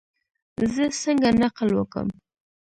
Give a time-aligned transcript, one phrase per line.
[0.73, 2.07] زه څنګه نقل وکم؟